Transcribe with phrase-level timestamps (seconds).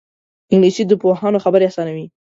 [0.53, 2.05] انګلیسي د پوهانو خبرې اسانوي